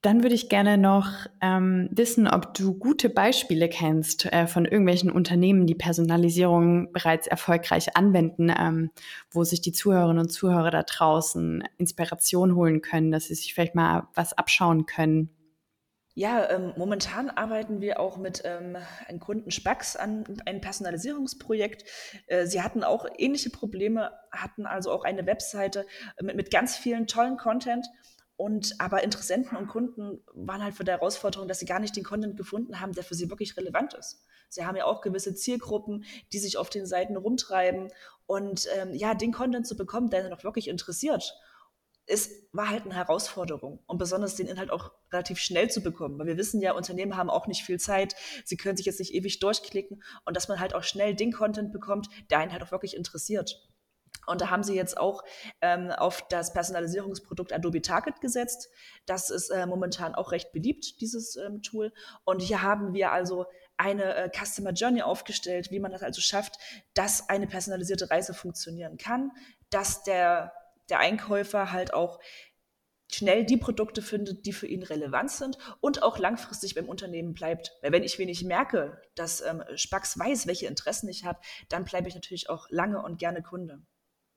[0.00, 1.08] Dann würde ich gerne noch
[1.40, 7.96] ähm, wissen, ob du gute Beispiele kennst äh, von irgendwelchen Unternehmen, die Personalisierung bereits erfolgreich
[7.96, 8.90] anwenden, ähm,
[9.32, 13.74] wo sich die Zuhörerinnen und Zuhörer da draußen Inspiration holen können, dass sie sich vielleicht
[13.74, 15.30] mal was abschauen können.
[16.14, 21.84] Ja, ähm, momentan arbeiten wir auch mit ähm, einem Kunden Spax an einem Personalisierungsprojekt.
[22.28, 25.86] Äh, sie hatten auch ähnliche Probleme, hatten also auch eine Webseite
[26.20, 27.88] mit, mit ganz vielen tollen Content
[28.38, 32.04] und aber Interessenten und Kunden waren halt vor der Herausforderung, dass sie gar nicht den
[32.04, 34.24] Content gefunden haben, der für sie wirklich relevant ist.
[34.48, 37.88] Sie haben ja auch gewisse Zielgruppen, die sich auf den Seiten rumtreiben.
[38.26, 41.34] Und ähm, ja, den Content zu bekommen, der noch wirklich interessiert,
[42.06, 43.80] ist, war halt eine Herausforderung.
[43.88, 46.16] Und besonders den Inhalt auch relativ schnell zu bekommen.
[46.20, 48.14] Weil wir wissen ja, Unternehmen haben auch nicht viel Zeit.
[48.44, 50.00] Sie können sich jetzt nicht ewig durchklicken.
[50.24, 53.68] Und dass man halt auch schnell den Content bekommt, der einen halt auch wirklich interessiert.
[54.28, 55.22] Und da haben sie jetzt auch
[55.60, 58.68] ähm, auf das Personalisierungsprodukt Adobe Target gesetzt.
[59.06, 61.92] Das ist äh, momentan auch recht beliebt, dieses ähm, Tool.
[62.24, 66.58] Und hier haben wir also eine äh, Customer Journey aufgestellt, wie man das also schafft,
[66.94, 69.30] dass eine personalisierte Reise funktionieren kann,
[69.70, 70.52] dass der,
[70.90, 72.18] der Einkäufer halt auch
[73.10, 77.72] schnell die Produkte findet, die für ihn relevant sind und auch langfristig beim Unternehmen bleibt.
[77.80, 82.08] Weil wenn ich wenig merke, dass ähm, Spax weiß, welche Interessen ich habe, dann bleibe
[82.08, 83.80] ich natürlich auch lange und gerne Kunde.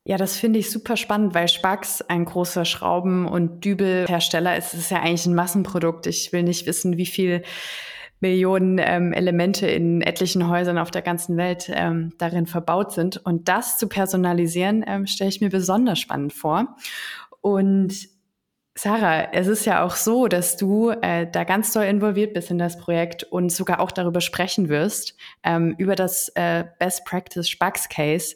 [0.04, 4.74] Ja, das finde ich super spannend, weil Spax ein großer Schrauben- und Dübelhersteller ist.
[4.74, 6.08] Es ist ja eigentlich ein Massenprodukt.
[6.08, 7.44] Ich will nicht wissen, wie viel
[8.20, 13.18] Millionen ähm, Elemente in etlichen Häusern auf der ganzen Welt ähm, darin verbaut sind.
[13.26, 16.76] Und das zu personalisieren, ähm, stelle ich mir besonders spannend vor.
[17.42, 18.10] Und
[18.74, 22.58] Sarah, es ist ja auch so, dass du äh, da ganz doll involviert bist in
[22.58, 27.90] das Projekt und sogar auch darüber sprechen wirst, ähm, über das äh, Best Practice Spax
[27.90, 28.36] Case,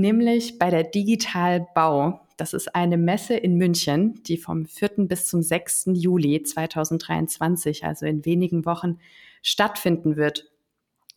[0.00, 2.20] nämlich bei der Digital Bau.
[2.36, 4.90] Das ist eine Messe in München, die vom 4.
[5.08, 5.90] bis zum 6.
[5.94, 8.98] Juli 2023, also in wenigen Wochen,
[9.42, 10.50] stattfinden wird.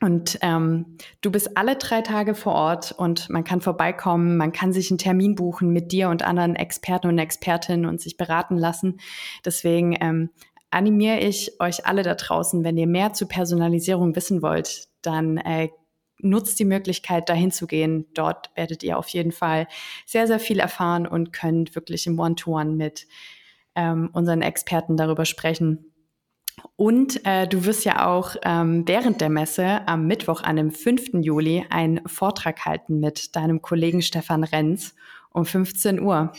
[0.02, 4.72] Und ähm, du bist alle drei Tage vor Ort und man kann vorbeikommen, man kann
[4.72, 9.02] sich einen Termin buchen mit dir und anderen Experten und Expertinnen und sich beraten lassen.
[9.44, 10.30] Deswegen ähm,
[10.72, 15.70] animiere ich euch alle da draußen, wenn ihr mehr zu Personalisierung wissen wollt, dann äh,
[16.20, 18.06] nutzt die Möglichkeit, dahin zu gehen.
[18.14, 19.68] Dort werdet ihr auf jeden Fall
[20.06, 23.08] sehr, sehr viel erfahren und könnt wirklich im One-to-One -One mit
[23.76, 25.90] ähm, unseren Experten darüber sprechen,
[26.76, 31.22] und äh, du wirst ja auch ähm, während der Messe am Mittwoch, an dem 5.
[31.22, 34.96] Juli, einen Vortrag halten mit deinem Kollegen Stefan Renz
[35.32, 36.34] um 15 Uhr.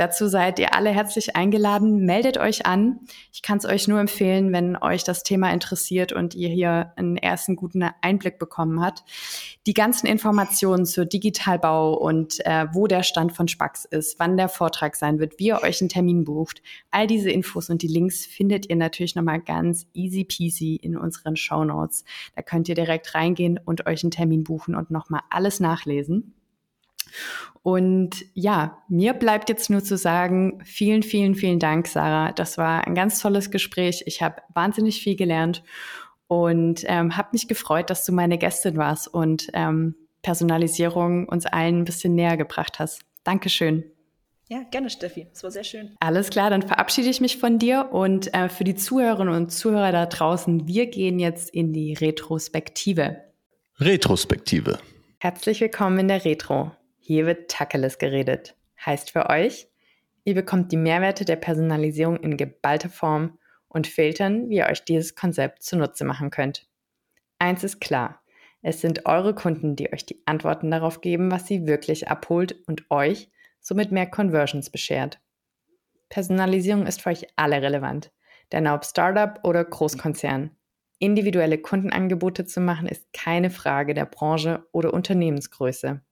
[0.00, 2.06] Dazu seid ihr alle herzlich eingeladen.
[2.06, 3.00] Meldet euch an.
[3.34, 7.18] Ich kann es euch nur empfehlen, wenn euch das Thema interessiert und ihr hier einen
[7.18, 9.04] ersten guten Einblick bekommen habt.
[9.66, 14.48] Die ganzen Informationen zur Digitalbau und äh, wo der Stand von Spax ist, wann der
[14.48, 18.24] Vortrag sein wird, wie ihr euch einen Termin bucht, all diese Infos und die Links
[18.24, 22.06] findet ihr natürlich nochmal ganz easy peasy in unseren Show Notes.
[22.34, 26.39] Da könnt ihr direkt reingehen und euch einen Termin buchen und nochmal alles nachlesen.
[27.62, 32.32] Und ja, mir bleibt jetzt nur zu sagen, vielen, vielen, vielen Dank, Sarah.
[32.32, 34.02] Das war ein ganz tolles Gespräch.
[34.06, 35.62] Ich habe wahnsinnig viel gelernt.
[36.26, 41.78] und ähm, habe mich gefreut, dass du meine Gästin warst und ähm, Personalisierung uns allen
[41.78, 43.00] ein bisschen näher gebracht hast.
[43.24, 43.82] Dankeschön.
[44.48, 45.26] Ja, gerne, Steffi.
[45.32, 45.96] Es war sehr schön.
[46.00, 49.92] Alles klar, dann verabschiede ich mich von dir und äh, für die Zuhörerinnen und Zuhörer
[49.92, 53.24] da draußen, wir gehen jetzt in die Retrospektive.
[53.78, 54.78] Retrospektive.
[55.18, 56.72] Herzlich willkommen in der Retro.
[57.10, 58.54] Hier wird Tacheles geredet.
[58.86, 59.66] Heißt für euch,
[60.22, 65.16] ihr bekommt die Mehrwerte der Personalisierung in geballter Form und filtern, wie ihr euch dieses
[65.16, 66.68] Konzept zunutze machen könnt.
[67.40, 68.22] Eins ist klar,
[68.62, 72.88] es sind eure Kunden, die euch die Antworten darauf geben, was sie wirklich abholt und
[72.92, 75.20] euch somit mehr Conversions beschert.
[76.10, 78.12] Personalisierung ist für euch alle relevant,
[78.52, 80.52] denn ob Startup oder Großkonzern.
[81.00, 86.02] Individuelle Kundenangebote zu machen ist keine Frage der Branche oder Unternehmensgröße.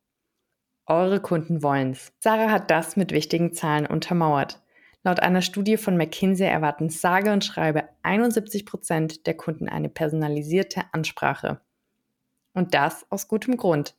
[0.90, 2.14] Eure Kunden wollen's.
[2.18, 4.62] Sarah hat das mit wichtigen Zahlen untermauert.
[5.05, 10.85] Laut einer Studie von McKinsey erwarten sage und schreibe 71 Prozent der Kunden eine personalisierte
[10.92, 11.61] Ansprache.
[12.55, 13.96] Und das aus gutem Grund.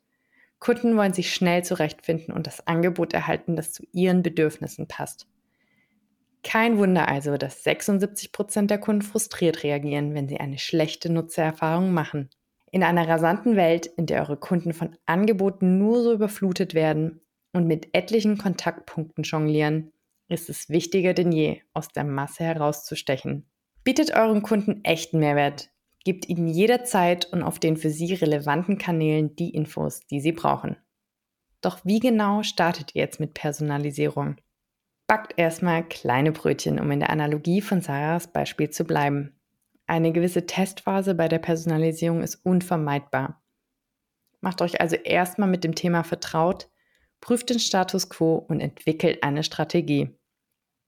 [0.57, 5.27] Kunden wollen sich schnell zurechtfinden und das Angebot erhalten, das zu ihren Bedürfnissen passt.
[6.43, 11.93] Kein Wunder also, dass 76 Prozent der Kunden frustriert reagieren, wenn sie eine schlechte Nutzererfahrung
[11.93, 12.31] machen.
[12.71, 17.21] In einer rasanten Welt, in der eure Kunden von Angeboten nur so überflutet werden
[17.53, 19.91] und mit etlichen Kontaktpunkten jonglieren,
[20.27, 23.49] ist es wichtiger denn je, aus der Masse herauszustechen.
[23.83, 25.71] Bietet euren Kunden echten Mehrwert,
[26.05, 30.77] Gebt ihnen jederzeit und auf den für sie relevanten Kanälen die Infos, die sie brauchen.
[31.61, 34.37] Doch wie genau startet ihr jetzt mit Personalisierung?
[35.07, 39.38] Backt erstmal kleine Brötchen, um in der Analogie von Sarahs Beispiel zu bleiben.
[39.89, 43.41] Eine gewisse Testphase bei der Personalisierung ist unvermeidbar.
[44.39, 46.69] Macht euch also erstmal mit dem Thema vertraut,
[47.21, 50.15] prüft den Status quo und entwickelt eine Strategie.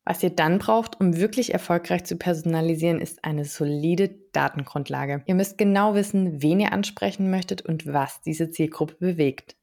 [0.06, 5.24] Was ihr dann braucht, um wirklich erfolgreich zu personalisieren, ist eine solide Datengrundlage.
[5.26, 9.56] Ihr müsst genau wissen, wen ihr ansprechen möchtet und was diese Zielgruppe bewegt.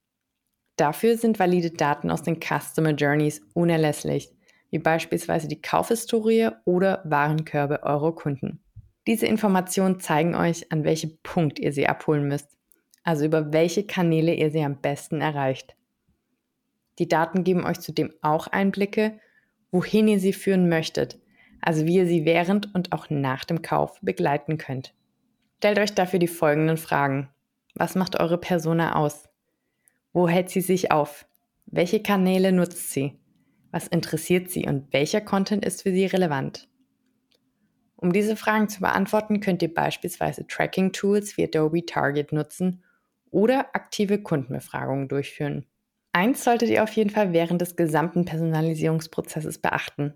[0.74, 4.33] Dafür sind valide Daten aus den Customer Journeys unerlässlich,
[4.70, 8.64] wie beispielsweise die Kaufhistorie oder Warenkörbe eurer Kunden.
[9.09, 12.59] Diese Informationen zeigen euch, an welchem Punkt ihr sie abholen müsst,
[13.05, 15.77] also über welche Kanäle ihr sie am besten erreicht.
[16.99, 19.18] Die Daten geben euch zudem auch Einblicke,
[19.71, 21.18] wohin ihr sie führen möchtet,
[21.62, 24.92] also wie ihr sie während und auch nach dem Kauf begleiten könnt.
[25.57, 27.31] Stellt euch dafür die folgenden Fragen.
[27.75, 29.31] Was macht eure Persona aus?
[30.12, 31.27] Wo hält sie sich auf?
[31.64, 33.18] Welche Kanäle nutzt sie?
[33.71, 36.68] Was interessiert sie und welcher Content ist für sie relevant?
[38.00, 42.84] Um diese Fragen zu beantworten, könnt ihr beispielsweise Tracking-Tools wie Adobe Target nutzen
[43.30, 45.66] oder aktive Kundenbefragungen durchführen.
[46.12, 50.14] Eins solltet ihr auf jeden Fall während des gesamten Personalisierungsprozesses beachten.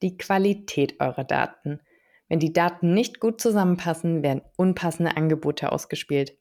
[0.00, 1.80] Die Qualität eurer Daten.
[2.28, 6.38] Wenn die Daten nicht gut zusammenpassen, werden unpassende Angebote ausgespielt.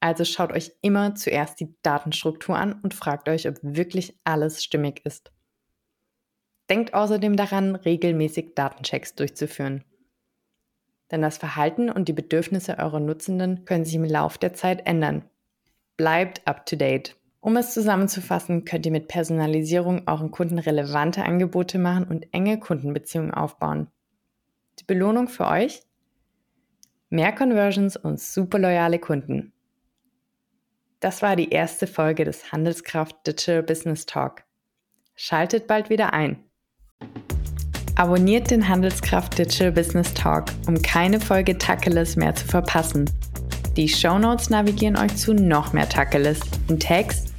[0.00, 5.00] Also schaut euch immer zuerst die Datenstruktur an und fragt euch, ob wirklich alles stimmig
[5.04, 5.32] ist.
[6.68, 9.84] Denkt außerdem daran, regelmäßig Datenchecks durchzuführen.
[11.10, 15.24] Denn das Verhalten und die Bedürfnisse eurer Nutzenden können sich im Laufe der Zeit ändern.
[15.96, 17.16] Bleibt up to date.
[17.40, 23.32] Um es zusammenzufassen, könnt ihr mit Personalisierung euren Kunden relevante Angebote machen und enge Kundenbeziehungen
[23.32, 23.88] aufbauen.
[24.80, 25.82] Die Belohnung für euch?
[27.10, 29.52] Mehr Conversions und super loyale Kunden.
[31.00, 34.44] Das war die erste Folge des Handelskraft Digital Business Talk.
[35.14, 36.44] Schaltet bald wieder ein.
[37.98, 43.10] Abonniert den Handelskraft Digital Business Talk, um keine Folge Tacheles mehr zu verpassen.
[43.76, 47.34] Die Shownotes navigieren euch zu noch mehr Tacheles in Text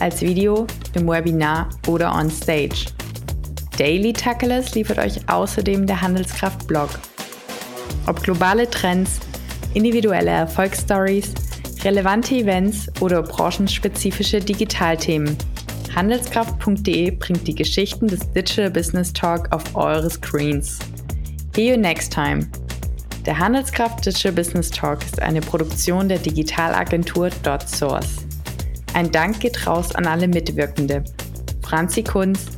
[0.00, 2.92] als Video, im Webinar oder on Stage.
[3.78, 6.90] Daily Tackles liefert euch außerdem der Handelskraft-Blog.
[8.06, 9.18] Ob globale Trends,
[9.72, 11.32] individuelle Erfolgsstories,
[11.84, 15.38] relevante Events oder branchenspezifische Digitalthemen.
[15.94, 20.78] Handelskraft.de bringt die Geschichten des Digital Business Talk auf eure Screens.
[21.54, 22.48] See you next time.
[23.26, 27.28] Der Handelskraft Digital Business Talk ist eine Produktion der Digitalagentur
[27.66, 28.26] .source.
[28.94, 31.04] Ein Dank geht raus an alle Mitwirkende.
[31.60, 32.48] Franzi Kunst,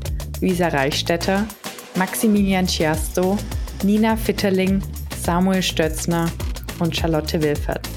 [0.40, 1.44] Luisa Reichstetter,
[1.96, 3.36] Maximilian Chiasto,
[3.82, 4.80] Nina Fitterling,
[5.20, 6.30] Samuel Stötzner
[6.78, 7.93] und Charlotte Wilfert.